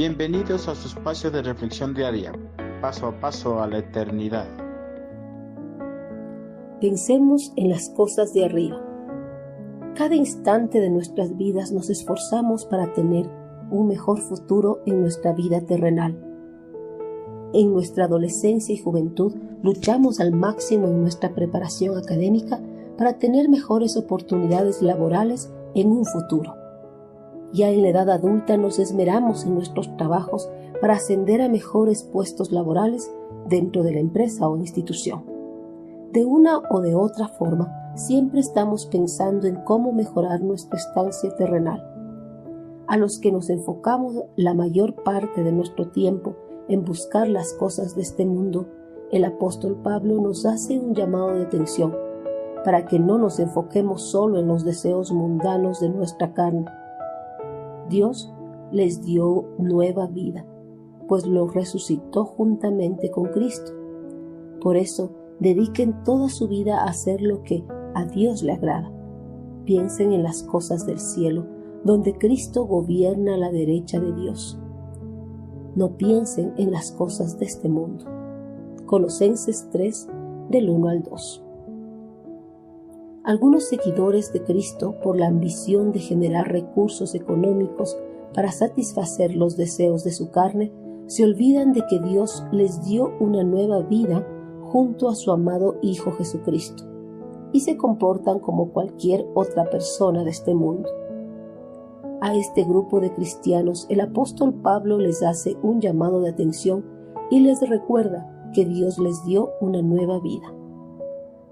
[0.00, 2.32] Bienvenidos a su espacio de reflexión diaria,
[2.80, 4.48] paso a paso a la eternidad.
[6.80, 8.80] Pensemos en las cosas de arriba.
[9.96, 13.28] Cada instante de nuestras vidas nos esforzamos para tener
[13.70, 16.18] un mejor futuro en nuestra vida terrenal.
[17.52, 22.58] En nuestra adolescencia y juventud luchamos al máximo en nuestra preparación académica
[22.96, 26.59] para tener mejores oportunidades laborales en un futuro.
[27.52, 30.48] Ya en la edad adulta nos esmeramos en nuestros trabajos
[30.80, 33.10] para ascender a mejores puestos laborales
[33.48, 35.24] dentro de la empresa o institución.
[36.12, 41.86] De una o de otra forma, siempre estamos pensando en cómo mejorar nuestra estancia terrenal.
[42.86, 46.34] A los que nos enfocamos la mayor parte de nuestro tiempo
[46.68, 48.66] en buscar las cosas de este mundo,
[49.10, 51.96] el apóstol Pablo nos hace un llamado de atención
[52.64, 56.66] para que no nos enfoquemos solo en los deseos mundanos de nuestra carne,
[57.90, 58.32] Dios
[58.72, 60.46] les dio nueva vida,
[61.08, 63.72] pues los resucitó juntamente con Cristo.
[64.60, 65.10] Por eso,
[65.40, 68.90] dediquen toda su vida a hacer lo que a Dios le agrada.
[69.64, 71.46] Piensen en las cosas del cielo,
[71.84, 74.58] donde Cristo gobierna a la derecha de Dios.
[75.74, 78.04] No piensen en las cosas de este mundo.
[78.86, 80.08] Colosenses 3,
[80.50, 81.44] del 1 al 2.
[83.22, 87.98] Algunos seguidores de Cristo, por la ambición de generar recursos económicos
[88.32, 90.72] para satisfacer los deseos de su carne,
[91.06, 94.26] se olvidan de que Dios les dio una nueva vida
[94.62, 96.84] junto a su amado Hijo Jesucristo
[97.52, 100.88] y se comportan como cualquier otra persona de este mundo.
[102.22, 106.86] A este grupo de cristianos el apóstol Pablo les hace un llamado de atención
[107.30, 110.54] y les recuerda que Dios les dio una nueva vida.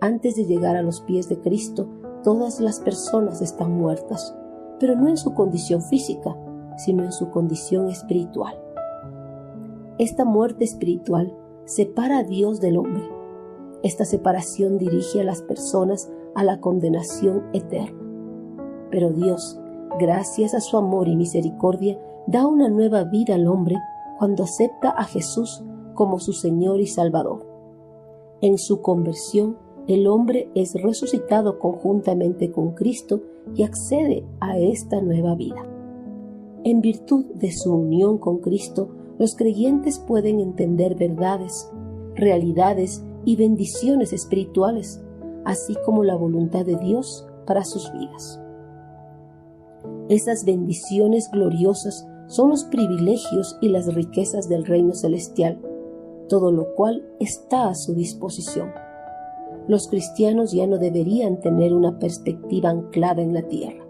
[0.00, 1.88] Antes de llegar a los pies de Cristo,
[2.22, 4.36] todas las personas están muertas,
[4.78, 6.36] pero no en su condición física,
[6.76, 8.60] sino en su condición espiritual.
[9.98, 13.08] Esta muerte espiritual separa a Dios del hombre.
[13.82, 17.98] Esta separación dirige a las personas a la condenación eterna.
[18.90, 19.58] Pero Dios,
[19.98, 23.76] gracias a su amor y misericordia, da una nueva vida al hombre
[24.18, 27.46] cuando acepta a Jesús como su Señor y Salvador.
[28.42, 29.56] En su conversión,
[29.88, 33.20] el hombre es resucitado conjuntamente con Cristo
[33.54, 35.64] y accede a esta nueva vida.
[36.64, 38.88] En virtud de su unión con Cristo,
[39.18, 41.70] los creyentes pueden entender verdades,
[42.16, 45.00] realidades y bendiciones espirituales,
[45.44, 48.40] así como la voluntad de Dios para sus vidas.
[50.08, 55.60] Esas bendiciones gloriosas son los privilegios y las riquezas del reino celestial,
[56.28, 58.72] todo lo cual está a su disposición
[59.68, 63.84] los cristianos ya no deberían tener una perspectiva anclada en la tierra.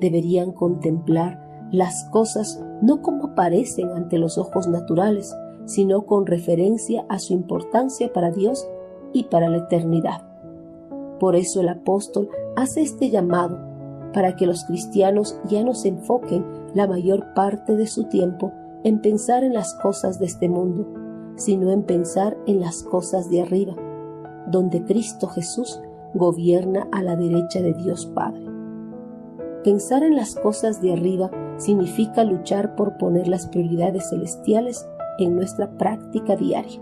[0.00, 5.34] Deberían contemplar las cosas no como aparecen ante los ojos naturales,
[5.64, 8.66] sino con referencia a su importancia para Dios
[9.12, 10.22] y para la eternidad.
[11.18, 13.58] Por eso el apóstol hace este llamado
[14.12, 18.52] para que los cristianos ya no se enfoquen la mayor parte de su tiempo
[18.84, 20.86] en pensar en las cosas de este mundo,
[21.36, 23.74] sino en pensar en las cosas de arriba,
[24.46, 25.80] donde Cristo Jesús
[26.14, 28.46] gobierna a la derecha de Dios Padre.
[29.64, 35.70] Pensar en las cosas de arriba significa luchar por poner las prioridades celestiales en nuestra
[35.76, 36.80] práctica diaria.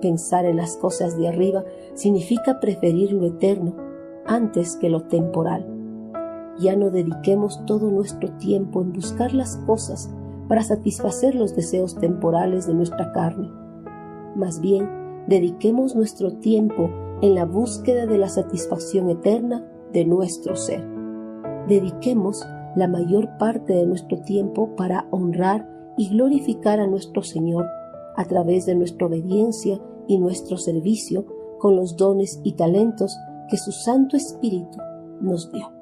[0.00, 3.76] Pensar en las cosas de arriba significa preferir lo eterno
[4.26, 5.66] antes que lo temporal.
[6.58, 10.10] Ya no dediquemos todo nuestro tiempo en buscar las cosas
[10.48, 13.50] para satisfacer los deseos temporales de nuestra carne.
[14.34, 16.90] Más bien, dediquemos nuestro tiempo
[17.22, 20.84] en la búsqueda de la satisfacción eterna de nuestro ser.
[21.68, 22.44] Dediquemos
[22.74, 27.66] la mayor parte de nuestro tiempo para honrar y glorificar a nuestro Señor
[28.16, 31.26] a través de nuestra obediencia y nuestro servicio
[31.58, 33.16] con los dones y talentos
[33.48, 34.78] que su Santo Espíritu
[35.20, 35.81] nos dio.